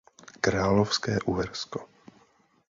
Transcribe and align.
Královské 0.41 1.19
Uhersko. 1.25 1.87